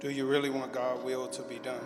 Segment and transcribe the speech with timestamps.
[0.00, 1.84] Do you really want God's will to be done?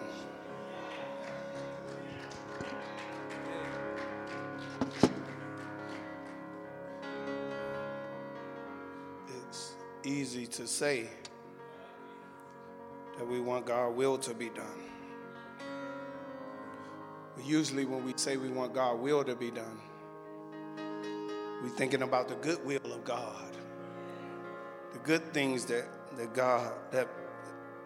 [9.29, 9.73] It's
[10.05, 11.09] easy to say
[13.17, 14.67] that we want God's will to be done.
[17.35, 19.81] But usually, when we say we want God's will to be done,
[21.63, 23.57] we're thinking about the good will of God,
[24.93, 25.87] the good things that,
[26.19, 27.09] that God, that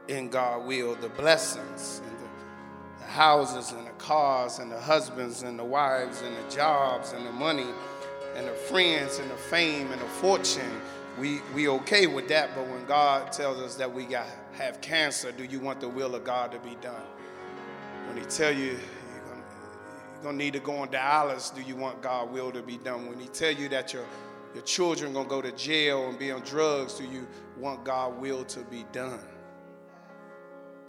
[0.09, 5.43] in God will, the blessings and the, the houses and the cars and the husbands
[5.43, 7.67] and the wives and the jobs and the money
[8.37, 10.81] and the friends and the fame and the fortune.
[11.19, 15.33] We, we okay with that, but when God tells us that we got have cancer,
[15.33, 17.03] do you want the will of God to be done?
[18.07, 22.33] When He tell you you're gonna, need to go on dialysis, do you want God's
[22.33, 23.09] will to be done?
[23.09, 24.05] When He tell you that your
[24.55, 27.27] your children gonna go to jail and be on drugs, do you
[27.59, 29.21] want God's will to be done?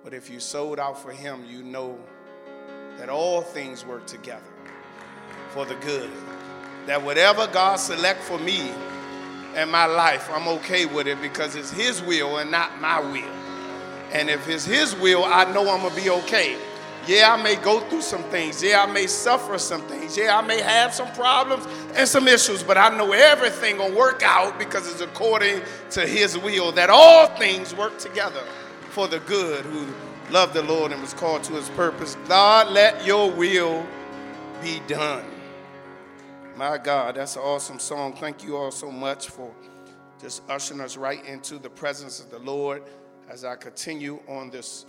[0.04, 1.98] But if you sold out for Him, you know
[2.98, 4.44] that all things work together
[5.50, 6.10] for the good.
[6.86, 8.72] That whatever God select for me
[9.56, 13.34] and my life, I'm okay with it because it's His will and not my will.
[14.14, 16.58] And if it's His will, I know I'm gonna be okay.
[17.08, 18.62] Yeah, I may go through some things.
[18.62, 20.18] Yeah, I may suffer some things.
[20.18, 24.24] Yeah, I may have some problems and some issues, but I know everything will work
[24.24, 25.62] out because it's according
[25.92, 26.72] to His will.
[26.74, 28.44] That all things work together
[28.98, 29.86] for the good who
[30.32, 32.18] love the Lord and was called to His purpose.
[32.28, 33.86] God, let Your will
[34.60, 35.24] be done.
[36.56, 38.14] My God, that's an awesome song.
[38.14, 39.54] Thank you all so much for
[40.20, 42.82] just ushering us right into the presence of the Lord
[43.30, 44.88] as I continue on this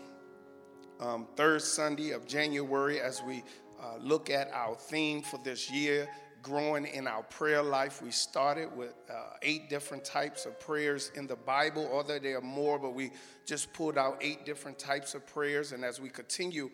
[1.00, 3.44] um, third Sunday of January as we
[3.78, 6.08] uh, look at our theme for this year,
[6.42, 8.02] growing in our prayer life.
[8.02, 12.42] We started with uh, eight different types of prayers in the Bible, although there are
[12.42, 13.10] more, but we
[13.46, 15.72] just pulled out eight different types of prayers.
[15.72, 16.70] And as we continue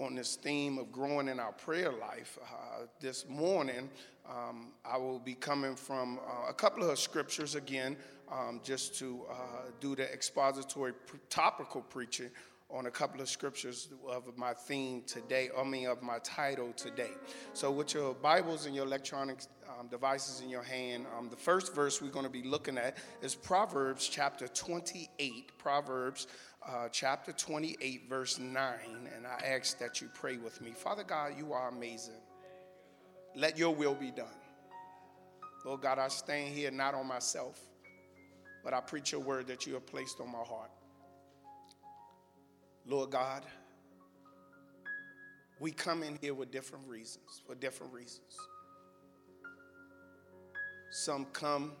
[0.00, 3.90] on this theme of growing in our prayer life, uh, this morning
[4.28, 7.96] um, I will be coming from uh, a couple of scriptures again,
[8.30, 9.34] um, just to uh,
[9.80, 10.92] do the expository
[11.30, 12.30] topical preaching
[12.70, 17.12] on a couple of scriptures of my theme today, I mean, of my title today.
[17.54, 19.38] So, with your Bibles and your electronic
[19.78, 22.98] um, devices in your hand, um, the first verse we're going to be looking at
[23.22, 25.56] is Proverbs chapter 28.
[25.56, 26.26] Proverbs
[26.66, 28.74] uh, chapter 28, verse 9.
[29.16, 30.72] And I ask that you pray with me.
[30.72, 32.20] Father God, you are amazing.
[33.34, 34.26] Let your will be done.
[35.64, 37.60] Lord God, I stand here not on myself,
[38.62, 40.70] but I preach your word that you have placed on my heart.
[42.88, 43.42] Lord God,
[45.60, 48.34] we come in here with different reasons, for different reasons.
[50.90, 51.72] Some come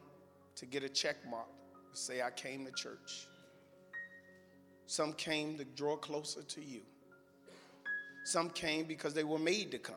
[0.56, 1.48] to get a check mark,
[1.94, 3.26] say, I came to church.
[4.84, 6.82] Some came to draw closer to you.
[8.26, 9.96] Some came because they were made to come.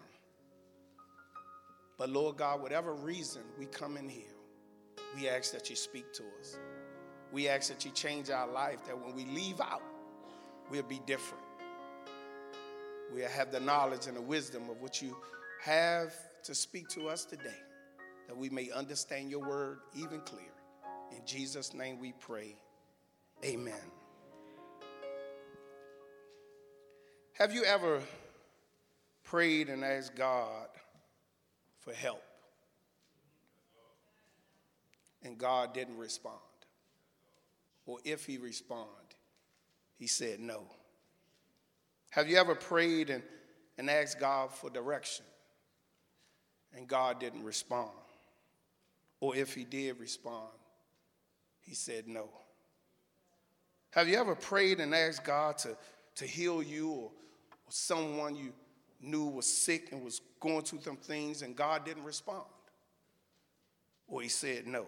[1.98, 4.24] But Lord God, whatever reason we come in here,
[5.14, 6.58] we ask that you speak to us.
[7.34, 9.84] We ask that you change our life, that when we leave out,
[10.72, 11.44] we'll be different.
[13.14, 15.18] We'll have the knowledge and the wisdom of what you
[15.62, 17.60] have to speak to us today,
[18.28, 20.46] that we may understand your word even clearer.
[21.12, 22.56] In Jesus' name we pray.
[23.44, 23.74] Amen.
[27.34, 28.02] Have you ever
[29.24, 30.68] prayed and asked God
[31.80, 32.24] for help?
[35.24, 36.38] And God didn't respond.
[37.86, 39.01] Or if he responded,
[40.02, 40.64] he said no.
[42.10, 43.22] Have you ever prayed and,
[43.78, 45.26] and asked God for direction
[46.76, 47.92] and God didn't respond?
[49.20, 50.50] Or if he did respond,
[51.60, 52.30] he said no.
[53.92, 55.78] Have you ever prayed and asked God to,
[56.16, 57.12] to heal you or, or
[57.70, 58.54] someone you
[59.00, 62.48] knew was sick and was going through some things and God didn't respond?
[64.08, 64.88] Or he said no.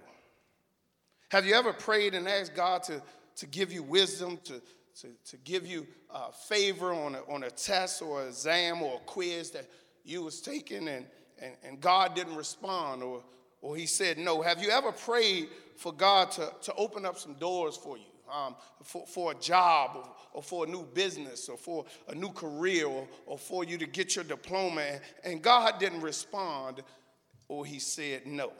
[1.30, 3.00] Have you ever prayed and asked God to,
[3.36, 4.60] to give you wisdom, to,
[5.02, 9.06] to, to give you uh, favor on a, on a test or exam or a
[9.06, 9.66] quiz that
[10.04, 11.06] you was taking and,
[11.42, 13.24] and, and God didn't respond or,
[13.62, 14.42] or he said no?
[14.42, 18.04] Have you ever prayed for God to, to open up some doors for you?
[18.32, 22.32] Um, for, for a job or, or, for a new business or for a new
[22.32, 26.82] career or, or for you to get your diploma and, and God didn't respond
[27.48, 28.54] or he said no.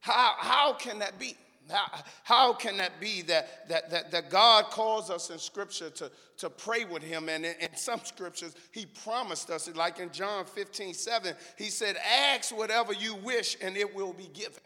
[0.00, 1.36] How, how can that be?
[1.70, 1.86] How,
[2.22, 6.50] how can that be that, that, that, that God calls us in Scripture to, to
[6.50, 7.28] pray with Him?
[7.28, 11.96] And in, in some Scriptures, He promised us, like in John 15, 7, He said,
[12.32, 14.62] Ask whatever you wish and it will be given.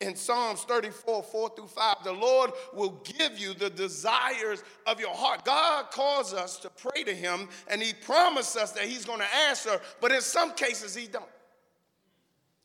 [0.00, 5.14] in Psalms 34, 4 through 5, the Lord will give you the desires of your
[5.14, 5.44] heart.
[5.44, 9.36] God calls us to pray to Him, and He promised us that He's going to
[9.48, 11.24] answer, but in some cases, He don't.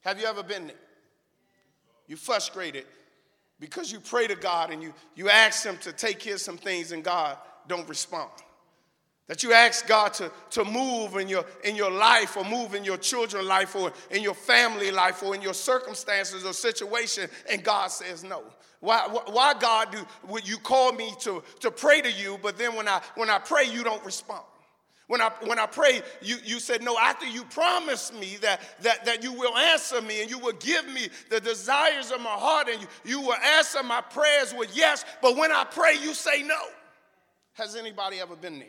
[0.02, 0.76] Have you ever been there?
[2.08, 2.86] You frustrated
[3.66, 6.58] because you pray to God and you, you ask Him to take care of some
[6.58, 8.30] things, and God don't respond.
[9.28, 12.84] That you ask God to, to move in your, in your life or move in
[12.84, 17.64] your children's life or in your family life or in your circumstances or situation, and
[17.64, 18.44] God says no.
[18.82, 22.76] Why, why God, do would you call me to, to pray to you, but then
[22.76, 24.44] when I, when I pray, you don't respond?
[25.08, 29.06] When I, when I pray, you, you said, No, after you promised me that, that,
[29.06, 32.70] that you will answer me and you will give me the desires of my heart
[32.70, 36.42] and you, you will answer my prayers with yes, but when I pray, you say
[36.42, 36.60] no.
[37.54, 38.68] Has anybody ever been there?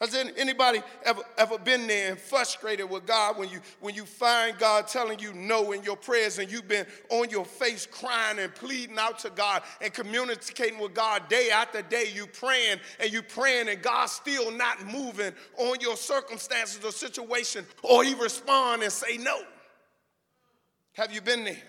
[0.00, 4.58] Has anybody ever, ever been there and frustrated with God when you, when you find
[4.58, 8.54] God telling you no in your prayers and you've been on your face crying and
[8.54, 12.10] pleading out to God and communicating with God day after day?
[12.14, 17.64] You praying and you praying and God's still not moving on your circumstances or situation
[17.82, 19.40] or he respond and say no.
[20.92, 21.62] Have you been there?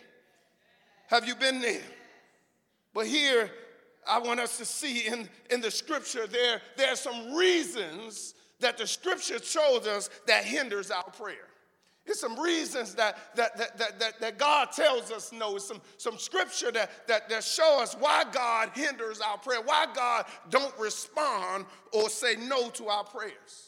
[1.08, 1.82] Have you been there?
[2.94, 3.50] But here
[4.10, 8.78] I want us to see in, in the scripture there, there are some reasons that
[8.78, 11.48] the scripture shows us that hinders our prayer.
[12.08, 15.58] It's some reasons that, that, that, that, that, God tells us no.
[15.58, 19.88] It's some, some scripture that, that, that show us why God hinders our prayer, why
[19.94, 23.67] God don't respond or say no to our prayers.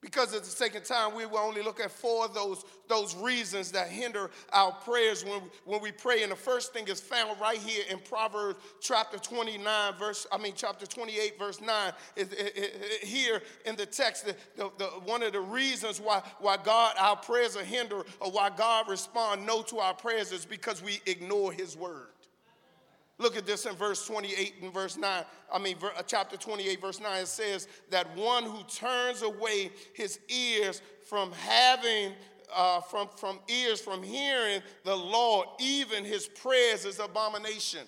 [0.00, 3.70] Because of the second time, we will only look at four of those, those reasons
[3.72, 6.22] that hinder our prayers when, when we pray.
[6.22, 10.54] And the first thing is found right here in Proverbs chapter 29, verse, I mean,
[10.56, 11.92] chapter 28, verse 9.
[12.16, 16.22] It, it, it, here in the text, the, the, the, one of the reasons why,
[16.38, 20.46] why God, our prayers are hindered or why God respond no to our prayers is
[20.46, 22.08] because we ignore his word.
[23.20, 25.24] Look at this in verse 28 and verse 9.
[25.52, 27.20] I mean, uh, chapter 28, verse 9.
[27.20, 32.12] It says that one who turns away his ears from having,
[32.54, 37.86] uh, from, from ears from hearing the Lord, even his prayers is abomination.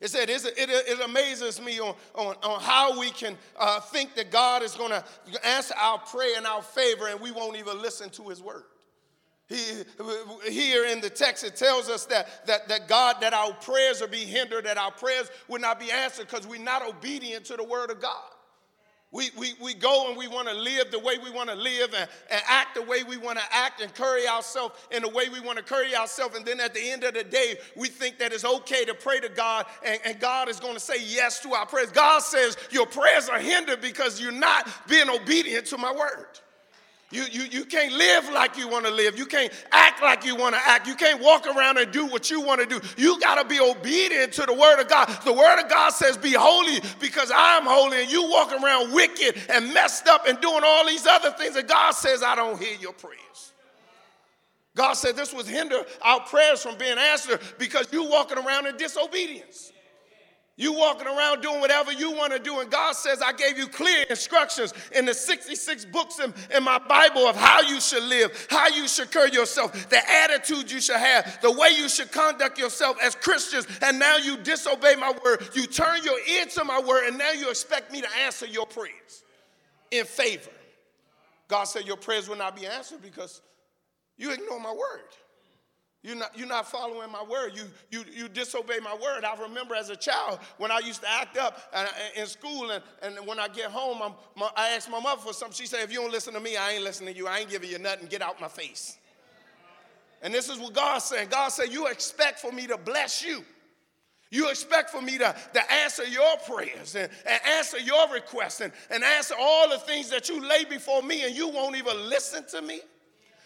[0.00, 4.16] It said, it, it, it amazes me on, on, on how we can uh, think
[4.16, 5.04] that God is going to
[5.46, 8.64] answer our prayer in our favor and we won't even listen to his word.
[9.50, 9.82] He,
[10.48, 14.06] here in the text, it tells us that, that, that God, that our prayers will
[14.08, 17.64] be hindered, that our prayers will not be answered because we're not obedient to the
[17.64, 18.30] word of God.
[19.12, 21.92] We, we, we go and we want to live the way we want to live
[21.94, 25.28] and, and act the way we want to act and carry ourselves in the way
[25.28, 26.36] we want to carry ourselves.
[26.36, 29.18] And then at the end of the day, we think that it's okay to pray
[29.18, 31.90] to God and, and God is going to say yes to our prayers.
[31.90, 36.38] God says your prayers are hindered because you're not being obedient to my word.
[37.12, 39.18] You, you, you can't live like you want to live.
[39.18, 40.86] You can't act like you want to act.
[40.86, 42.80] You can't walk around and do what you want to do.
[42.96, 45.06] You got to be obedient to the Word of God.
[45.24, 48.02] The Word of God says, Be holy because I'm holy.
[48.02, 51.56] And you walk around wicked and messed up and doing all these other things.
[51.56, 53.16] And God says, I don't hear your prayers.
[54.76, 58.76] God said this was hinder our prayers from being answered because you walking around in
[58.76, 59.72] disobedience.
[60.60, 63.66] You walking around doing whatever you want to do, and God says, I gave you
[63.66, 68.46] clear instructions in the 66 books in, in, my Bible of how you should live,
[68.50, 72.58] how you should carry yourself, the attitude you should have, the way you should conduct
[72.58, 73.66] yourself as Christians.
[73.80, 75.48] And now you disobey my word.
[75.54, 78.66] You turn your ear to my word, and now you expect me to answer your
[78.66, 79.24] prayers
[79.90, 80.50] in favor.
[81.48, 83.40] God said, Your prayers will not be answered because
[84.18, 85.08] you ignore my word.
[86.02, 87.52] You're not, you're not following my word.
[87.54, 89.22] You, you, you disobey my word.
[89.22, 92.82] I remember as a child when I used to act up uh, in school, and,
[93.02, 95.54] and when I get home, I'm, my, I ask my mother for something.
[95.54, 97.26] She said, If you don't listen to me, I ain't listening to you.
[97.26, 98.06] I ain't giving you nothing.
[98.06, 98.96] Get out my face.
[100.22, 101.28] And this is what God's saying.
[101.30, 103.44] God said, You expect for me to bless you.
[104.30, 108.72] You expect for me to, to answer your prayers and, and answer your requests and,
[108.90, 112.46] and answer all the things that you lay before me, and you won't even listen
[112.52, 112.80] to me?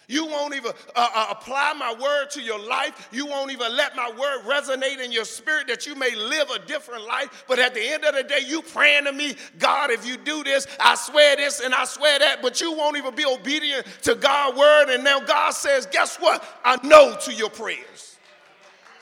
[0.08, 3.08] You won't even uh, uh, apply my word to your life.
[3.12, 6.58] You won't even let my word resonate in your spirit that you may live a
[6.60, 7.44] different life.
[7.48, 10.44] But at the end of the day, you praying to me, God, if you do
[10.44, 12.42] this, I swear this and I swear that.
[12.42, 14.90] But you won't even be obedient to God's word.
[14.90, 16.44] And now God says, guess what?
[16.64, 18.13] I know to your prayers.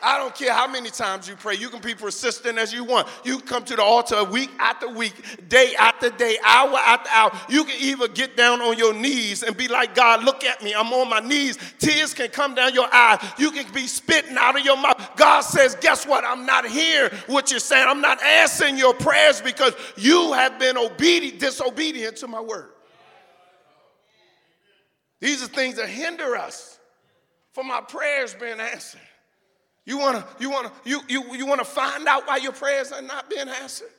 [0.03, 1.55] I don't care how many times you pray.
[1.55, 3.07] You can be persistent as you want.
[3.25, 7.31] You come to the altar week after week, day after day, hour after hour.
[7.49, 10.75] You can even get down on your knees and be like, God, look at me.
[10.75, 11.57] I'm on my knees.
[11.79, 13.21] Tears can come down your eyes.
[13.39, 15.11] You can be spitting out of your mouth.
[15.17, 16.25] God says, guess what?
[16.25, 17.87] I'm not hearing what you're saying.
[17.89, 22.71] I'm not answering your prayers because you have been obedient, disobedient to my word.
[25.21, 26.81] These are things that hinder us
[27.53, 29.01] from our prayers being answered.
[29.85, 33.29] You wanna, you wanna, you, you, you wanna find out why your prayers are not
[33.29, 33.91] being answered?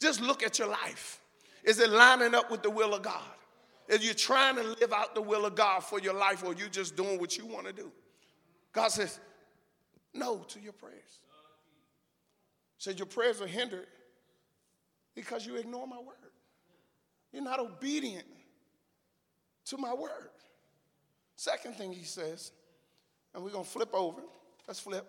[0.00, 1.20] Just look at your life.
[1.64, 3.22] Is it lining up with the will of God?
[3.88, 6.68] Is you trying to live out the will of God for your life or you
[6.68, 7.90] just doing what you want to do?
[8.72, 9.18] God says,
[10.14, 11.18] no to your prayers.
[12.78, 13.86] Said your prayers are hindered
[15.14, 16.16] because you ignore my word.
[17.32, 18.26] You're not obedient
[19.66, 20.30] to my word.
[21.36, 22.52] Second thing he says,
[23.34, 24.20] and we're going to flip over.
[24.66, 25.06] Let's flip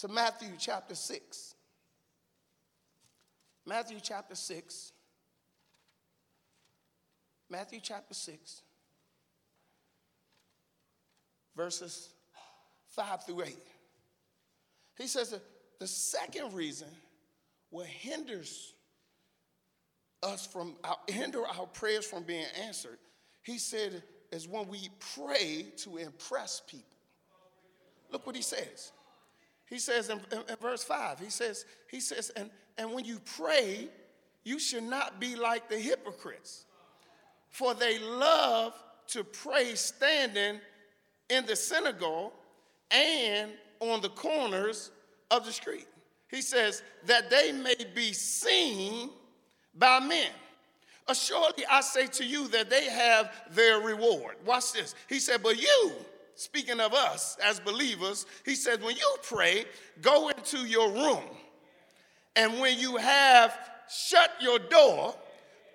[0.00, 1.54] to Matthew chapter 6.
[3.66, 4.92] Matthew chapter 6.
[7.50, 8.62] Matthew chapter 6,
[11.56, 12.10] verses
[12.90, 13.56] 5 through 8.
[14.96, 15.42] He says that
[15.80, 16.86] the second reason
[17.70, 18.74] what hinders
[20.22, 20.76] us from
[21.08, 22.98] hinder our prayers from being answered,
[23.42, 26.86] he said, is when we pray to impress people.
[28.12, 28.92] Look what he says.
[29.70, 33.20] He says in, in, in, verse 5, he says, he says, and, and when you
[33.36, 33.88] pray,
[34.44, 36.64] you should not be like the hypocrites,
[37.50, 38.74] for they love
[39.08, 40.60] to pray standing
[41.28, 42.32] in the synagogue
[42.90, 44.90] and on the corners
[45.30, 45.86] of the street.
[46.28, 49.10] He says, that they may be seen
[49.74, 50.30] by men.
[51.08, 54.36] Assuredly, I say to you that they have their reward.
[54.44, 54.94] Watch this.
[55.08, 55.92] He said, But you,
[56.40, 59.66] speaking of us as believers, he said, when you pray,
[60.00, 61.22] go into your room.
[62.34, 63.56] And when you have
[63.90, 65.14] shut your door,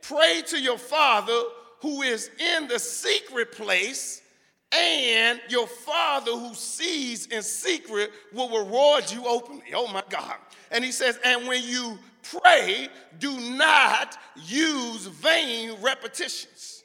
[0.02, 1.40] pray to your Father
[1.82, 4.24] who is in the secret place,
[4.72, 9.66] and your Father who sees in secret will reward you openly.
[9.74, 10.36] Oh my God.
[10.72, 14.18] And he says, and when you pray, do not
[14.48, 16.84] use vain repetitions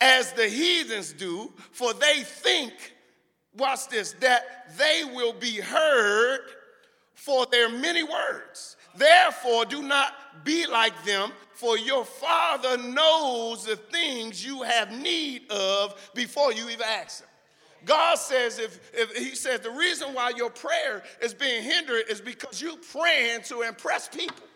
[0.00, 2.72] as the heathens do, for they think,
[3.56, 6.40] watch this, that they will be heard
[7.14, 8.76] for their many words.
[8.96, 15.50] Therefore, do not be like them, for your Father knows the things you have need
[15.50, 17.28] of before you even ask Him.
[17.84, 22.20] God says, if, if He says the reason why your prayer is being hindered is
[22.20, 24.46] because you're praying to impress people.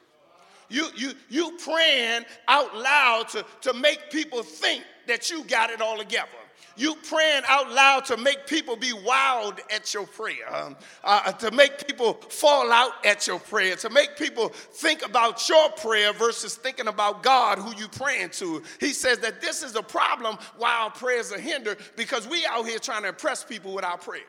[0.68, 5.80] You, you, you praying out loud to, to make people think that you got it
[5.80, 6.28] all together.
[6.76, 11.50] You praying out loud to make people be wild at your prayer, um, uh, to
[11.50, 16.56] make people fall out at your prayer, to make people think about your prayer versus
[16.56, 18.62] thinking about God who you praying to.
[18.80, 22.66] He says that this is a problem why our prayers are hindered because we out
[22.66, 24.22] here trying to impress people with our prayer.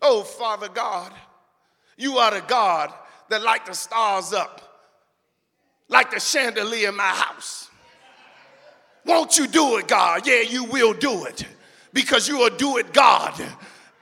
[0.00, 1.12] Oh, Father God,
[1.96, 2.92] you are the God
[3.30, 4.68] that light the stars up
[5.88, 7.68] like the chandelier in my house.
[9.08, 10.26] Won't you do it, God?
[10.26, 11.44] Yeah, you will do it
[11.94, 13.34] because you will do it, God.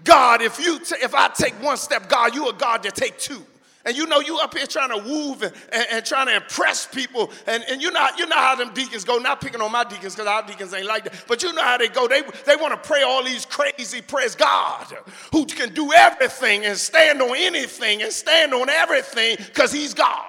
[0.02, 3.16] God, if you t- if I take one step, God, you are God to take
[3.16, 3.40] two.
[3.84, 6.86] And you know you up here trying to woo and, and, and, trying to impress
[6.86, 7.30] people.
[7.46, 9.18] And, and you know, you know how them deacons go.
[9.18, 11.24] Not picking on my deacons because our deacons ain't like that.
[11.28, 12.08] But you know how they go.
[12.08, 14.34] They, they want to pray all these crazy prayers.
[14.34, 14.88] God,
[15.30, 20.25] who can do everything and stand on anything and stand on everything because he's God.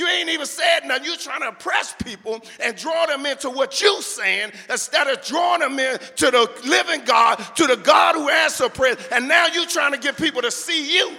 [0.00, 1.04] You ain't even said nothing.
[1.04, 5.60] You're trying to impress people and draw them into what you're saying instead of drawing
[5.60, 8.96] them in to the living God, to the God who answers prayers.
[9.12, 11.12] And now you're trying to get people to see you.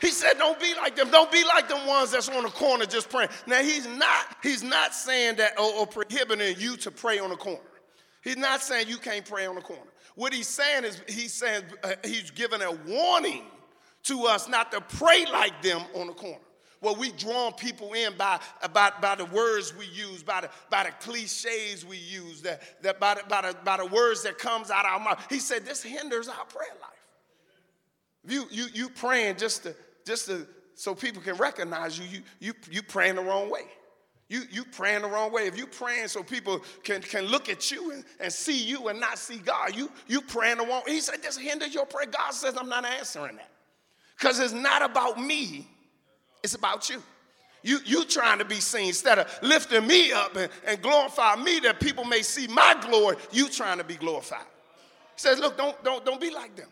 [0.00, 1.10] He said, "Don't be like them.
[1.10, 4.36] Don't be like them ones that's on the corner just praying." Now he's not.
[4.40, 7.58] He's not saying that or, or prohibiting you to pray on the corner.
[8.22, 9.82] He's not saying you can't pray on the corner.
[10.14, 13.46] What he's saying is he's saying uh, he's giving a warning
[14.04, 16.38] to us not to pray like them on the corner.
[16.80, 18.40] Well, we draw people in by,
[18.72, 23.00] by, by the words we use, by the, by the cliches we use, that, that
[23.00, 25.26] by, the, by, the, by the words that comes out of our mouth.
[25.28, 26.90] He said this hinders our prayer life.
[28.26, 29.74] You, you, you praying just to,
[30.06, 33.62] just to, so people can recognize you, you, you, you praying the wrong way.
[34.28, 35.46] You, you praying the wrong way.
[35.46, 39.00] If you praying so people can, can look at you and, and see you and
[39.00, 42.06] not see God, you, you praying the wrong He said this hinders your prayer.
[42.06, 43.50] God says, I'm not answering that.
[44.18, 45.66] Because it's not about me,
[46.42, 47.02] it's about you.
[47.62, 51.58] You, you trying to be seen instead of lifting me up and, and glorify me
[51.60, 54.46] that people may see my glory, you trying to be glorified.
[55.16, 56.68] He says, look, don't, don't, don't be like them.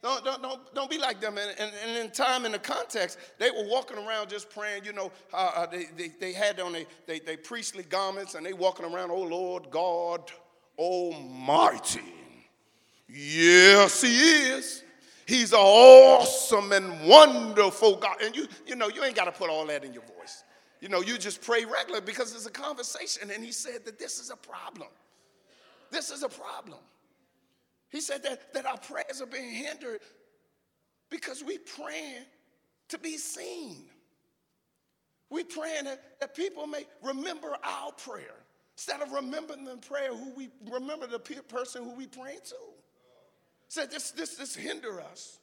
[0.00, 1.38] Don't, don't, don't, don't be like them.
[1.38, 4.84] And, and, and, in time, in the context, they were walking around just praying.
[4.84, 8.46] You know, uh, uh, they, they, they, had on their they, they priestly garments and
[8.46, 10.30] they walking around, oh Lord God
[10.78, 12.14] Almighty.
[13.08, 14.84] Yes, He is.
[15.28, 18.16] He's an awesome and wonderful God.
[18.24, 20.42] And you, you know, you ain't got to put all that in your voice.
[20.80, 23.30] You know, you just pray regular because it's a conversation.
[23.30, 24.88] And he said that this is a problem.
[25.90, 26.78] This is a problem.
[27.90, 30.00] He said that, that our prayers are being hindered
[31.10, 32.24] because we praying
[32.88, 33.84] to be seen.
[35.28, 38.36] We praying that, that people may remember our prayer
[38.78, 42.56] instead of remembering the prayer who we remember the person who we praying to.
[43.68, 45.38] Said this this this hinder us.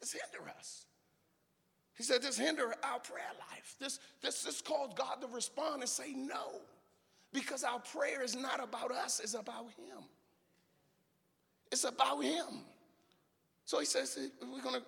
[0.00, 0.86] This hinder us.
[1.96, 3.76] He said this hinder our prayer life.
[3.78, 6.60] This this this cause God to respond and say no.
[7.32, 10.02] Because our prayer is not about us, it's about him.
[11.70, 12.64] It's about him.
[13.66, 14.18] So he says
[14.50, 14.82] we're gonna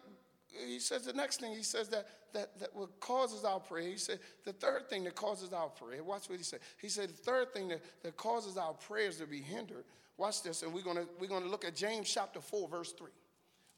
[0.66, 3.99] he says the next thing he says that that, that what causes our prayer he
[3.99, 7.12] said the third thing that causes our prayer watch what he said he said the
[7.12, 9.84] third thing that, that causes our prayers to be hindered
[10.20, 13.08] watch this and we're gonna we're gonna look at james chapter 4 verse 3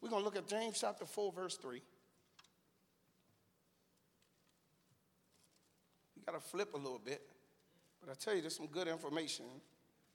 [0.01, 1.77] we're gonna look at james chapter 4 verse 3
[6.15, 7.21] you gotta flip a little bit
[8.03, 9.45] but i tell you there's some good information.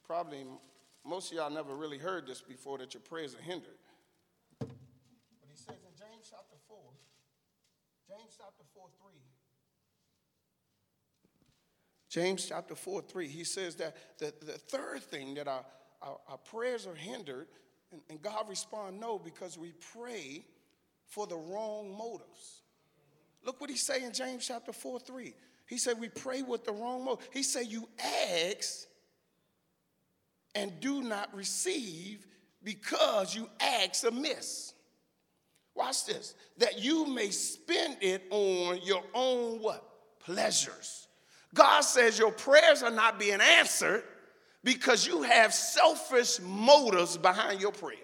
[0.07, 0.45] Probably
[1.05, 3.79] most of y'all never really heard this before that your prayers are hindered.
[4.59, 4.69] But
[5.49, 6.77] he says in James chapter 4
[8.09, 9.13] James chapter 4, 3.
[12.11, 15.65] James chapter 4 3, he says that the, the third thing that our,
[16.03, 17.49] our, our prayers are hindered,
[17.93, 20.45] and, and God respond no because we pray
[21.07, 22.63] for the wrong motives.
[23.45, 25.35] Look what he say in James chapter 4 3.
[25.67, 27.29] He said we pray with the wrong motive.
[27.33, 28.87] He said you ask
[30.55, 32.27] and do not receive
[32.63, 34.75] because you ask amiss.
[35.75, 36.35] Watch this.
[36.57, 39.85] That you may spend it on your own what?
[40.21, 41.07] Pleasures.
[41.55, 44.03] God says your prayers are not being answered
[44.65, 47.97] because you have selfish motives behind your prayer.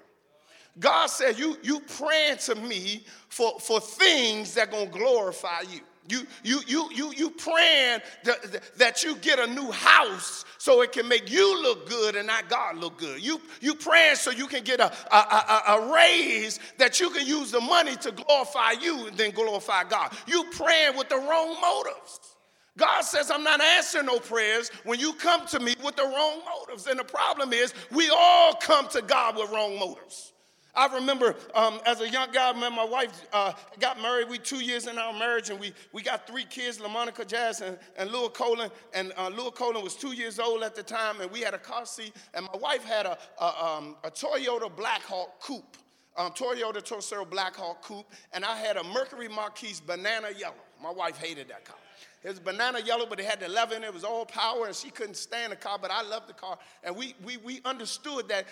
[0.79, 5.81] God says you you praying to me for, for things that gonna glorify you.
[6.07, 10.93] You, you, you, you, you praying that, that you get a new house so it
[10.93, 13.25] can make you look good and not God look good.
[13.25, 17.27] You, you praying so you can get a, a, a, a raise that you can
[17.27, 20.13] use the money to glorify you and then glorify God.
[20.27, 22.34] You praying with the wrong motives.
[22.77, 26.41] God says, I'm not answering no prayers when you come to me with the wrong
[26.59, 26.87] motives.
[26.87, 30.33] And the problem is, we all come to God with wrong motives.
[30.77, 34.29] I remember um, as a young guy, man, my wife uh, got married.
[34.29, 37.79] We two years in our marriage, and we, we got three kids, LaMonica Jazz and,
[37.97, 38.71] and Lil Colin.
[38.93, 41.59] And uh, Lil Colin was two years old at the time, and we had a
[41.59, 42.13] car seat.
[42.35, 45.77] And my wife had a, a, um, a Toyota Blackhawk coupe,
[46.17, 50.55] um, Toyota Tercel Blackhawk coupe, and I had a Mercury Marquis banana yellow.
[50.83, 51.77] My wife hated that car.
[52.25, 53.89] It was banana yellow, but it had the leather in it.
[53.89, 56.59] It was all power, and she couldn't stand the car, but I loved the car.
[56.83, 58.47] And we, we, we understood that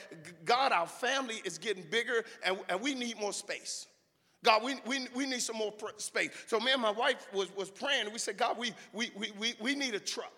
[0.45, 3.87] God, our family is getting bigger, and, and we need more space.
[4.45, 6.33] God, we, we, we need some more space.
[6.49, 9.33] So me and my wife was, was praying, and we said, God, we, we, we,
[9.39, 10.33] we, we need a truck.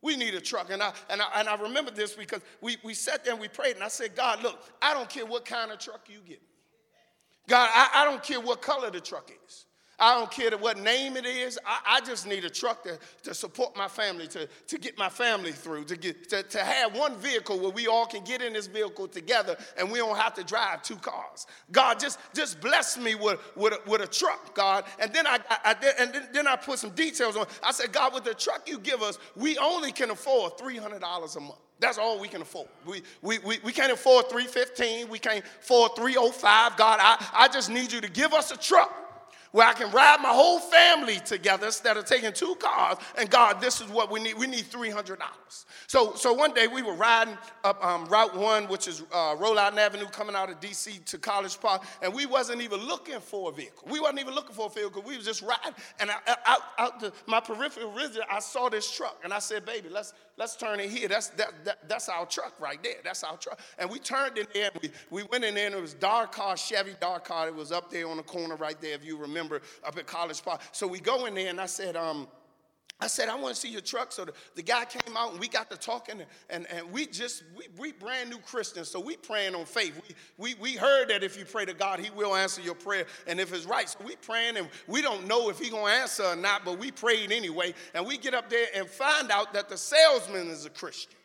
[0.00, 0.70] We need a truck.
[0.70, 3.48] And I, and I, and I remember this because we, we sat there and we
[3.48, 6.40] prayed, and I said, God, look, I don't care what kind of truck you get.
[6.40, 6.48] Me
[7.48, 9.65] God, I, I don't care what color the truck is.
[9.98, 11.58] I don't care what name it is.
[11.64, 15.08] I, I, just need a truck to, to support my family, to, to get my
[15.08, 18.52] family through, to, get, to, to have one vehicle where we all can get in
[18.52, 21.46] this vehicle together and we don't have to drive two cars.
[21.72, 24.84] God, just, just bless me with, with, a, with a truck, God.
[24.98, 27.46] And then I, I, I and then, then I put some details on.
[27.62, 31.40] I said, God, with the truck you give us, we only can afford $300 a
[31.40, 31.58] month.
[31.78, 32.68] That's all we can afford.
[32.86, 35.08] We, we, we, we can't afford 315.
[35.08, 36.76] We can't afford 305.
[36.76, 39.05] God, I, I just need you to give us a truck
[39.52, 42.98] where I can ride my whole family together instead of taking two cars.
[43.18, 44.36] And God, this is what we need.
[44.36, 45.18] We need $300.
[45.86, 49.58] So, so one day we were riding up um, Route 1, which is uh, Rhode
[49.58, 50.98] Avenue, coming out of D.C.
[51.06, 53.88] to College Park, and we wasn't even looking for a vehicle.
[53.90, 55.02] We wasn't even looking for a vehicle.
[55.06, 55.74] We was just riding.
[56.00, 59.64] And I, out, out the, my peripheral vision, I saw this truck, and I said,
[59.64, 61.08] baby, let's, let's turn in here.
[61.08, 62.96] That's, that, that, that's our truck right there.
[63.04, 63.60] That's our truck.
[63.78, 66.56] And we turned in there, we, we went in there, and it was dark car,
[66.56, 67.48] Chevy dark car.
[67.48, 70.06] It was up there on the corner right there, if you remember remember up at
[70.06, 70.60] College Park.
[70.72, 72.28] So we go in there and I said, um,
[72.98, 74.10] I said, I want to see your truck.
[74.10, 77.42] So the, the guy came out and we got to talking and, and, we just,
[77.54, 78.88] we, we brand new Christians.
[78.88, 80.00] So we praying on faith.
[80.08, 83.04] We, we, we heard that if you pray to God, he will answer your prayer.
[83.26, 86.00] And if it's right, so we praying and we don't know if he going to
[86.00, 87.74] answer or not, but we prayed anyway.
[87.92, 91.15] And we get up there and find out that the salesman is a Christian.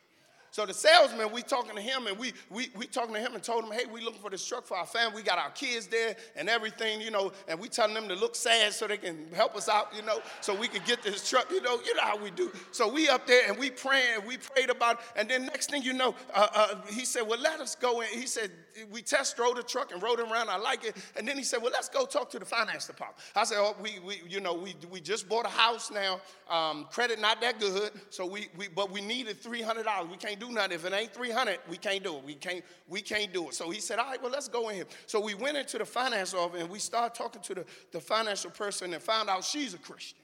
[0.51, 3.41] So the salesman, we talking to him and we, we, we talking to him and
[3.41, 5.15] told him, hey, we looking for this truck for our family.
[5.15, 8.35] We got our kids there and everything, you know, and we telling them to look
[8.35, 11.49] sad so they can help us out, you know, so we can get this truck,
[11.49, 12.51] you know, you know how we do.
[12.71, 15.05] So we up there and we praying, we prayed about it.
[15.15, 18.07] And then next thing you know, uh, uh, he said, well, let us go in.
[18.09, 18.51] He said,
[18.91, 20.49] we test drove the truck and rode it around.
[20.49, 20.97] I like it.
[21.15, 23.23] And then he said, well, let's go talk to the finance department.
[23.37, 26.19] I said, oh, we, we you know, we, we just bought a house now.
[26.49, 27.91] Um, credit not that good.
[28.09, 30.09] So we, we, but we needed $300.
[30.09, 30.73] We can't do nothing.
[30.73, 32.23] If it ain't 300, we can't do it.
[32.25, 33.53] We can't, we can't do it.
[33.53, 34.85] So he said, all right, well, let's go in here.
[35.05, 38.51] So we went into the finance office and we started talking to the, the financial
[38.51, 40.17] person and found out she's a Christian.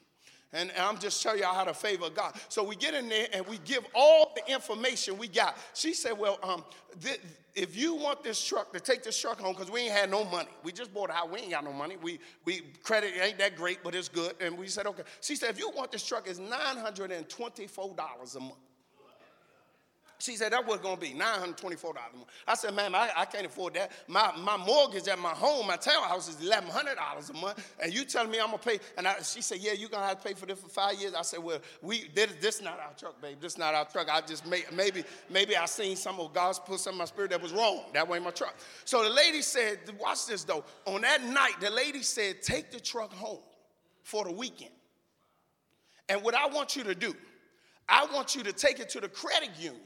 [0.52, 2.34] And, and I'm just telling y'all how to favor God.
[2.48, 5.56] So we get in there and we give all the information we got.
[5.74, 6.64] She said, Well, um,
[7.02, 7.20] th-
[7.54, 10.24] if you want this truck to take this truck home, because we ain't had no
[10.24, 10.48] money.
[10.62, 11.28] We just bought a house.
[11.30, 11.98] We ain't got no money.
[12.00, 14.32] We, we credit ain't that great, but it's good.
[14.40, 15.02] And we said, Okay.
[15.20, 18.54] She said, If you want this truck, it's $924 a month.
[20.20, 22.26] She said, that was going to be $924 a month.
[22.46, 23.92] I said, ma'am, I, I can't afford that.
[24.08, 27.74] My, my mortgage at my home, my townhouse is $1,100 a month.
[27.80, 28.80] And you telling me I'm going to pay.
[28.96, 31.00] And I, she said, yeah, you're going to have to pay for this for five
[31.00, 31.14] years.
[31.14, 33.36] I said, well, we this, this not our truck, babe.
[33.40, 34.08] This not our truck.
[34.10, 37.30] I just may, maybe, maybe I seen some of God's put some in my spirit
[37.30, 37.82] that was wrong.
[37.94, 38.56] That wasn't my truck.
[38.84, 40.64] So the lady said, watch this though.
[40.86, 43.38] On that night, the lady said, take the truck home
[44.02, 44.72] for the weekend.
[46.08, 47.14] And what I want you to do,
[47.88, 49.80] I want you to take it to the credit union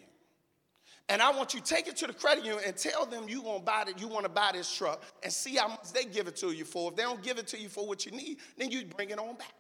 [1.12, 3.42] and I want you to take it to the credit union and tell them you
[3.42, 6.27] to buy it, you want to buy this truck and see how much they give
[6.27, 6.90] it to you for.
[6.90, 9.18] If they don't give it to you for what you need, then you bring it
[9.18, 9.53] on back.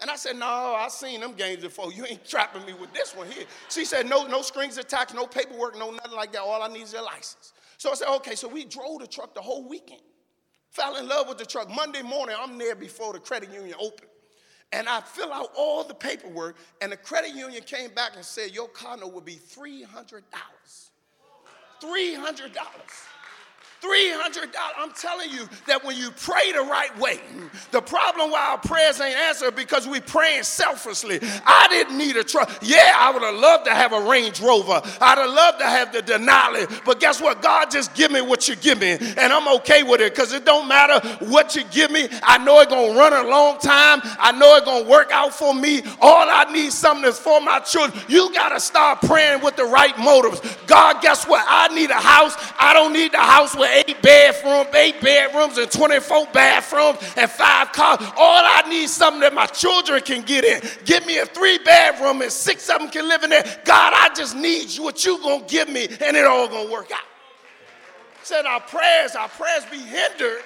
[0.00, 1.92] And I said, No, I seen them games before.
[1.92, 3.44] You ain't trapping me with this one here.
[3.68, 6.40] She said, No, no strings attached, no paperwork, no nothing like that.
[6.40, 7.52] All I need is a license.
[7.76, 10.00] So I said, Okay, so we drove the truck the whole weekend.
[10.70, 11.68] Fell in love with the truck.
[11.68, 14.08] Monday morning, I'm there before the credit union opened.
[14.72, 18.52] And I fill out all the paperwork, and the credit union came back and said,
[18.52, 20.22] Your note would be $300.
[21.84, 23.13] $300.
[23.84, 24.54] $300.
[24.78, 27.20] I'm telling you that when you pray the right way,
[27.70, 31.20] the problem why our prayers ain't answered because we praying selfishly.
[31.44, 32.50] I didn't need a truck.
[32.62, 34.80] Yeah, I would have loved to have a Range Rover.
[35.00, 36.84] I'd have loved to have the Denali.
[36.84, 37.42] But guess what?
[37.42, 38.92] God just give me what you give me.
[38.92, 42.08] And I'm okay with it because it don't matter what you give me.
[42.22, 44.00] I know it's going to run a long time.
[44.18, 45.82] I know it's going to work out for me.
[46.00, 48.02] All I need something that's for my children.
[48.08, 50.40] You got to start praying with the right motives.
[50.66, 51.44] God, guess what?
[51.46, 52.34] I need a house.
[52.58, 57.72] I don't need the house with eight bedrooms, eight bedrooms, and 24 bathrooms, and five
[57.72, 57.98] cars.
[58.16, 60.62] All I need something that my children can get in.
[60.84, 63.44] Give me a three bedroom and six of them can live in there.
[63.64, 66.90] God, I just need you what you gonna give me, and it all gonna work
[66.92, 67.00] out.
[68.22, 70.40] Said our prayers, our prayers be hindered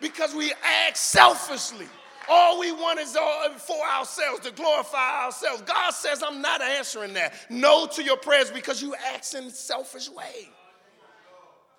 [0.00, 0.52] because we
[0.86, 1.86] act selfishly.
[2.28, 5.62] All we want is all for ourselves, to glorify ourselves.
[5.62, 7.34] God says, I'm not answering that.
[7.50, 10.48] No to your prayers because you act in selfish way.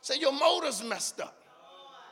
[0.02, 1.41] Say your motor's messed up.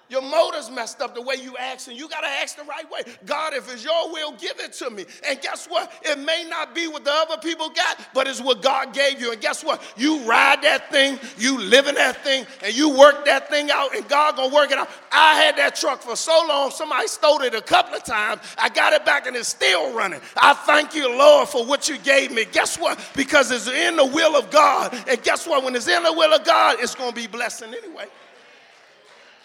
[0.09, 2.89] Your motor's messed up the way you ask, and you got to ask the right
[2.91, 3.01] way.
[3.27, 5.05] God, if it's your will, give it to me.
[5.27, 5.93] And guess what?
[6.01, 9.31] It may not be what the other people got, but it's what God gave you.
[9.31, 9.83] And guess what?
[9.95, 13.95] You ride that thing, you live in that thing, and you work that thing out,
[13.95, 14.89] and God gonna work it out.
[15.11, 18.41] I had that truck for so long, somebody stole it a couple of times.
[18.57, 20.21] I got it back, and it's still running.
[20.35, 22.45] I thank you, Lord, for what you gave me.
[22.45, 22.99] Guess what?
[23.15, 24.91] Because it's in the will of God.
[25.07, 25.63] And guess what?
[25.63, 28.05] When it's in the will of God, it's gonna be blessing anyway.
[28.05, 28.09] It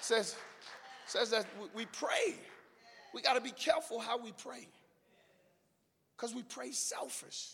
[0.01, 0.37] says,
[1.07, 2.35] says that we pray.
[3.13, 4.67] We got to be careful how we pray.
[6.17, 7.51] Because we pray selfish,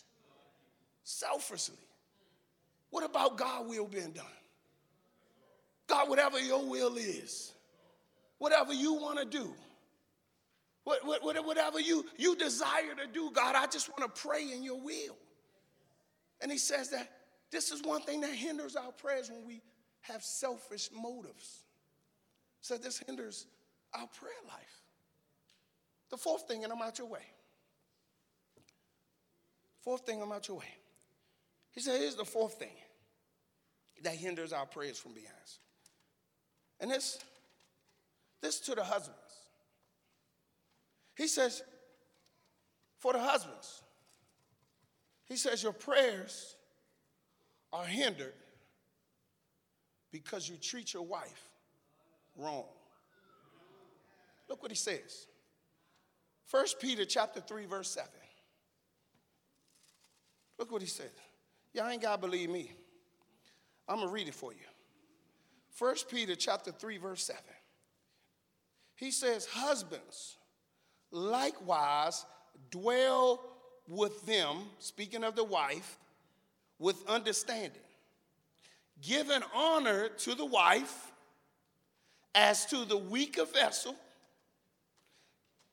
[1.04, 1.76] selfishly.
[2.90, 4.26] What about God will being done?
[5.86, 7.52] God, whatever your will is,
[8.38, 9.52] whatever you want to do,
[10.84, 15.16] whatever you, you desire to do, God, I just want to pray in your will.
[16.40, 17.10] And he says that
[17.50, 19.62] this is one thing that hinders our prayers when we
[20.02, 21.64] have selfish motives.
[22.60, 23.46] So this hinders
[23.94, 24.82] our prayer life.
[26.10, 27.24] The fourth thing, and I'm out your way.
[29.82, 30.74] Fourth thing, I'm out your way.
[31.72, 32.76] He said, here's the fourth thing
[34.02, 35.60] that hinders our prayers from being answered.
[36.80, 37.18] And this,
[38.40, 39.18] this to the husbands.
[41.16, 41.62] He says,
[42.98, 43.82] for the husbands,
[45.26, 46.56] he says, your prayers
[47.72, 48.34] are hindered
[50.10, 51.49] because you treat your wife
[52.36, 52.64] wrong.
[54.48, 55.26] Look what he says.
[56.50, 58.08] 1 Peter chapter 3, verse 7.
[60.58, 61.10] Look what he said.
[61.72, 62.72] Y'all ain't gotta believe me.
[63.88, 64.58] I'm gonna read it for you.
[65.78, 67.40] 1 Peter chapter 3, verse 7.
[68.96, 70.36] He says, Husbands,
[71.10, 72.26] likewise
[72.70, 73.40] dwell
[73.88, 75.98] with them, speaking of the wife,
[76.78, 77.82] with understanding,
[79.00, 81.09] giving honor to the wife
[82.34, 83.94] as to the weaker vessel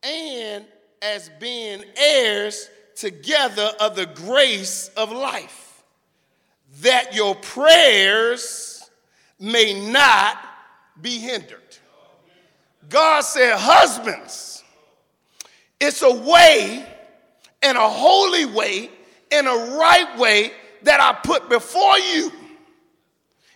[0.03, 0.65] and
[1.01, 5.83] as being heirs together of the grace of life,
[6.81, 8.89] that your prayers
[9.39, 10.37] may not
[11.01, 11.61] be hindered.
[12.89, 14.63] God said, Husbands,
[15.79, 16.85] it's a way
[17.61, 18.89] and a holy way
[19.31, 20.51] and a right way
[20.83, 22.31] that I put before you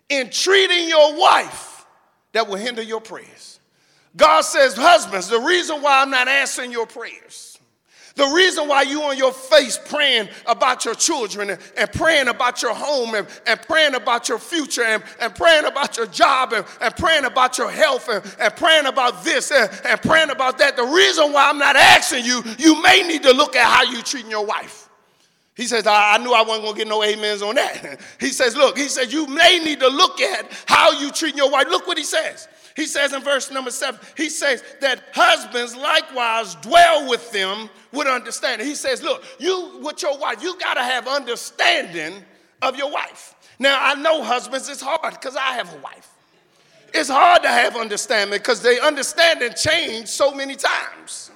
[0.10, 1.71] in treating your wife
[2.34, 3.60] that will hinder your prayers.
[4.16, 7.52] God says, Husbands, the reason why I'm not answering your prayers
[8.16, 12.62] the reason why you on your face praying about your children and, and praying about
[12.62, 16.66] your home and, and praying about your future and, and praying about your job and,
[16.82, 20.76] and praying about your health and, and praying about this and, and praying about that.
[20.76, 24.04] The reason why I'm not asking you, you may need to look at how you're
[24.04, 24.90] treating your wife.
[25.56, 28.00] He says, I, knew I wasn't gonna get no amens on that.
[28.20, 31.52] he says, look, he says, you may need to look at how you treat your
[31.52, 31.68] wife.
[31.70, 32.48] Look what he says.
[32.76, 38.08] He says in verse number seven, he says that husbands likewise dwell with them with
[38.08, 38.66] understanding.
[38.66, 42.24] He says, look, you with your wife, you got to have understanding
[42.62, 43.36] of your wife.
[43.60, 46.10] Now, I know husbands, it's hard because I have a wife.
[46.94, 51.32] It's hard to have understanding because they understand and change so many times.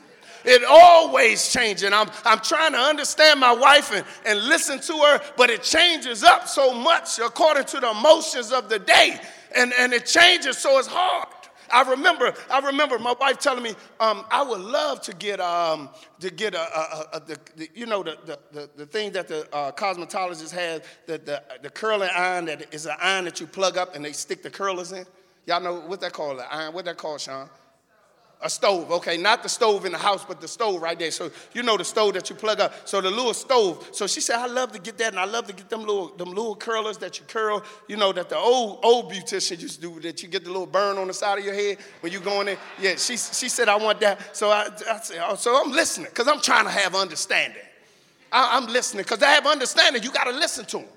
[0.45, 1.91] It always changing.
[1.91, 6.23] I'm, I'm trying to understand my wife and, and listen to her, but it changes
[6.23, 9.19] up so much according to the emotions of the day.
[9.55, 11.27] And, and it changes, so it's hard.
[11.71, 15.89] I remember, I remember my wife telling me, um, I would love to get, um,
[16.19, 19.27] to get a, a, a the, the, you know, the, the, the, the thing that
[19.27, 23.47] the uh, cosmetologist has, the, the, the curling iron that is an iron that you
[23.47, 25.05] plug up and they stick the curlers in.
[25.47, 27.49] Y'all know what that called, the iron, what that called, Sean?
[28.45, 31.09] A stove, okay, not the stove in the house, but the stove right there.
[31.09, 32.87] So you know the stove that you plug up.
[32.87, 33.89] So the little stove.
[33.91, 36.09] So she said, I love to get that, and I love to get them little
[36.09, 37.63] them little curlers that you curl.
[37.87, 40.21] You know that the old old beautician used to do that.
[40.21, 42.45] You get the little burn on the side of your head when you go in
[42.45, 42.57] there.
[42.79, 44.35] Yeah, she she said I want that.
[44.35, 47.63] So I, I said, oh, so I'm listening because I'm trying to have understanding.
[48.31, 50.03] I, I'm listening because I have understanding.
[50.03, 50.87] You got to listen to them.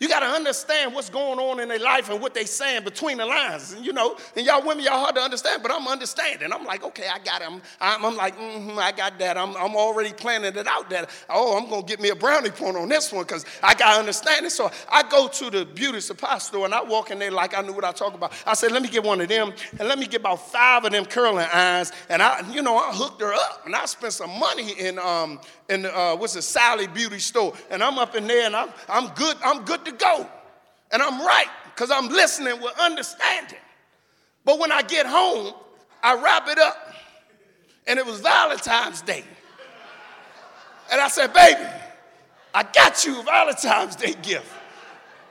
[0.00, 3.18] You got to understand what's going on in their life and what they saying between
[3.18, 3.72] the lines.
[3.72, 6.52] And you know, and y'all women, y'all hard to understand, but I'm understanding.
[6.52, 7.48] I'm like, okay, I got it.
[7.48, 7.62] I'm,
[8.04, 9.38] I'm, like, mm-hmm, I got that.
[9.38, 12.50] I'm, I'm already planning it out that, oh, I'm going to get me a brownie
[12.50, 14.50] point on this one because I got understanding.
[14.50, 17.62] So I go to the beauty supply store and I walk in there like I
[17.62, 18.32] knew what I talk about.
[18.46, 20.90] I said, let me get one of them and let me get about five of
[20.90, 21.92] them curling irons.
[22.08, 25.38] And I, you know, I hooked her up and I spent some money in, um,
[25.68, 27.54] in uh, what's the Sally Beauty store.
[27.70, 30.28] And I'm up in there and I'm, I'm good, I'm good to go.
[30.90, 33.58] And I'm right because I'm listening with understanding.
[34.44, 35.54] But when I get home,
[36.02, 36.94] I wrap it up.
[37.86, 39.24] And it was Valentine's Day.
[40.92, 41.66] And I said, baby,
[42.52, 44.50] I got you a Valentine's Day gift.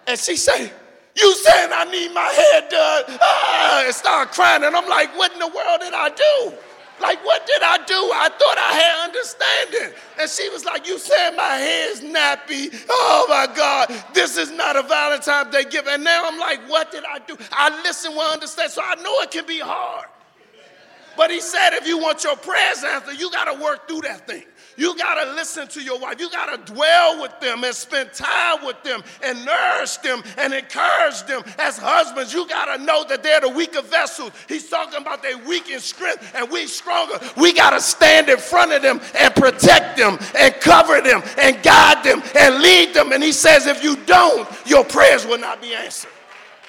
[0.07, 0.71] And she said,
[1.15, 3.19] you saying I need my hair done?
[3.21, 4.63] Ah, and start crying.
[4.63, 6.53] And I'm like, what in the world did I do?
[7.01, 7.95] Like, what did I do?
[7.95, 9.97] I thought I had understanding.
[10.19, 12.86] And she was like, You said my hair's nappy.
[12.89, 15.88] Oh my God, this is not a Valentine's Day gift.
[15.88, 17.36] And now I'm like, What did I do?
[17.51, 18.71] I listen with understand.
[18.71, 20.08] So I know it can be hard.
[21.17, 24.27] But he said, If you want your prayers answered, you got to work through that
[24.27, 24.43] thing.
[24.77, 26.19] You got to listen to your wife.
[26.19, 30.53] You got to dwell with them and spend time with them and nourish them and
[30.53, 31.43] encourage them.
[31.59, 34.31] As husbands, you got to know that they're the weaker vessels.
[34.47, 37.19] He's talking about their weak in strength and we stronger.
[37.38, 41.62] We got to stand in front of them and protect them and cover them and
[41.63, 43.12] guide them and lead them.
[43.12, 46.12] And he says, if you don't, your prayers will not be answered.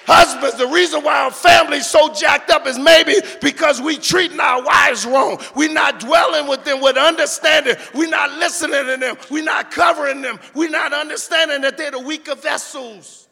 [0.07, 4.63] Husbands, the reason why our family's so jacked up is maybe because we treating our
[4.63, 5.41] wives wrong.
[5.55, 7.77] We're not dwelling with them with understanding.
[7.95, 9.17] We're not listening to them.
[9.31, 10.39] We're not covering them.
[10.55, 13.29] We're not understanding that they're the weaker vessels.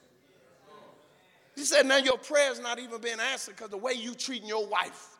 [1.54, 4.66] He said, now your prayer's not even being answered because the way you treating your
[4.66, 5.18] wife.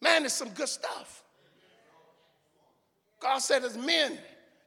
[0.00, 1.22] Man, there's some good stuff.
[3.20, 4.16] God said, as men,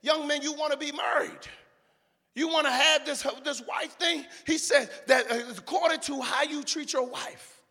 [0.02, 1.40] young men, you want to be married.
[2.34, 4.26] You want to have this, this wife thing?
[4.48, 7.62] He said that uh, according to how you treat your wife,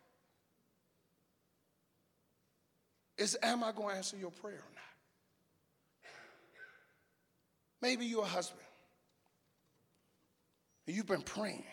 [3.17, 6.11] is am I going to answer your prayer or not?
[7.81, 8.61] Maybe you're a husband
[10.85, 11.63] and you've been praying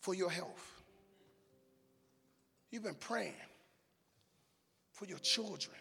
[0.00, 0.82] for your health.
[2.72, 3.34] You've been praying
[4.92, 5.76] for your children.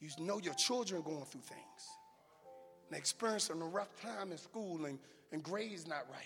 [0.00, 1.97] You know your children going through things
[2.88, 4.98] and experiencing a rough time in school and,
[5.32, 6.24] and grades not right.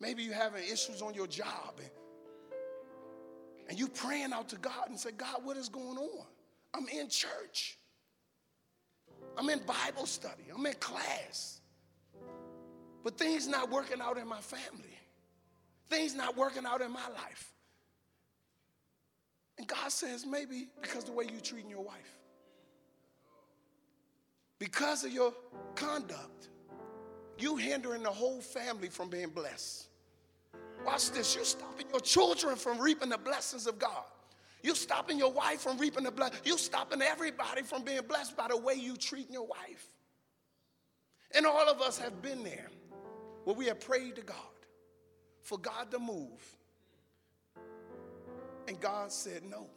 [0.00, 1.90] Maybe you're having issues on your job and,
[3.68, 6.26] and you praying out to God and say, God, what is going on?
[6.74, 7.78] I'm in church.
[9.36, 10.44] I'm in Bible study.
[10.54, 11.60] I'm in class.
[13.02, 14.98] But things not working out in my family.
[15.88, 17.52] Things not working out in my life.
[19.58, 22.16] And God says, maybe because the way you're treating your wife
[24.58, 25.32] because of your
[25.74, 26.48] conduct,
[27.38, 29.86] you hindering the whole family from being blessed.
[30.84, 31.34] Watch this.
[31.34, 34.04] You're stopping your children from reaping the blessings of God.
[34.62, 36.38] You're stopping your wife from reaping the blessing.
[36.44, 39.88] You're stopping everybody from being blessed by the way you treat your wife.
[41.34, 42.68] And all of us have been there.
[43.44, 44.36] where we have prayed to God
[45.42, 46.56] for God to move.
[48.66, 49.68] And God said no.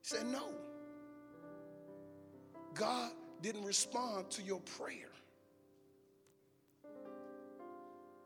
[0.00, 0.50] He said no.
[2.74, 3.10] God
[3.42, 5.10] didn't respond to your prayer.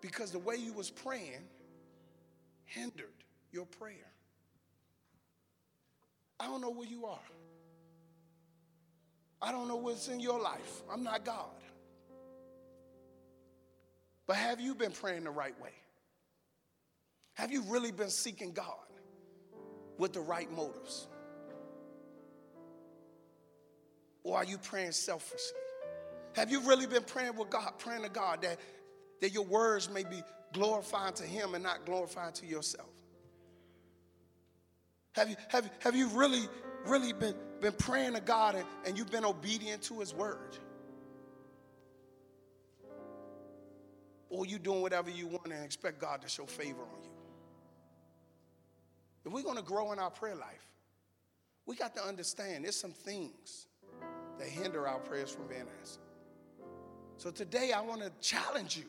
[0.00, 1.42] Because the way you was praying
[2.64, 3.06] hindered
[3.50, 4.12] your prayer.
[6.38, 7.18] I don't know where you are.
[9.40, 10.82] I don't know what's in your life.
[10.92, 11.50] I'm not God.
[14.26, 15.70] But have you been praying the right way?
[17.34, 18.66] Have you really been seeking God
[19.98, 21.06] with the right motives?
[24.26, 25.56] Or are you praying selfishly?
[26.32, 28.58] Have you really been praying with God, praying to God that,
[29.20, 30.20] that your words may be
[30.52, 32.90] glorifying to Him and not glorifying to yourself?
[35.12, 36.42] Have you, have, have you really,
[36.86, 40.58] really been, been praying to God and, and you've been obedient to His word?
[44.28, 47.10] Or you doing whatever you want and expect God to show favor on you?
[49.24, 50.66] If we're going to grow in our prayer life,
[51.64, 53.68] we got to understand there's some things
[54.38, 56.02] that hinder our prayers from being answered.
[57.18, 58.84] So today I want to challenge you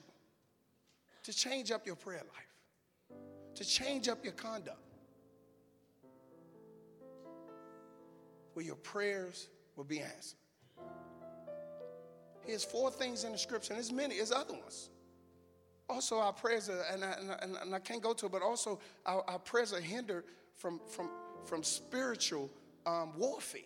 [1.23, 3.17] to change up your prayer life,
[3.55, 4.77] to change up your conduct,
[8.53, 10.39] where your prayers will be answered.
[12.45, 14.89] Here's four things in the scripture, and there's many, there's other ones.
[15.89, 18.41] Also, our prayers are, and I, and I, and I can't go to it, but
[18.41, 21.10] also our, our prayers are hindered from, from,
[21.45, 22.49] from spiritual
[22.86, 23.62] um, warfare.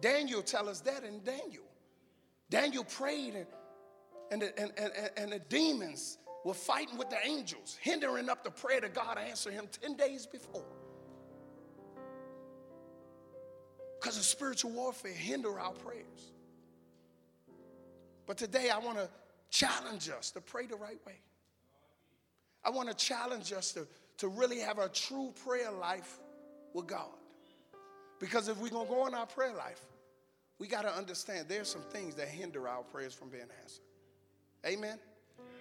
[0.00, 1.64] Daniel tell us that in Daniel.
[2.50, 3.46] Daniel prayed and,
[4.30, 8.50] and, the, and, and, and the demons were fighting with the angels, hindering up the
[8.50, 10.64] prayer that God answered him 10 days before.
[14.00, 16.32] Because of spiritual warfare hinder our prayers.
[18.26, 19.08] But today I want to
[19.50, 21.20] challenge us to pray the right way.
[22.64, 23.86] I want to challenge us to,
[24.18, 26.18] to really have a true prayer life
[26.74, 27.17] with God.
[28.18, 29.80] Because if we're going to go in our prayer life,
[30.58, 33.84] we got to understand there's some things that hinder our prayers from being answered.
[34.66, 34.98] Amen.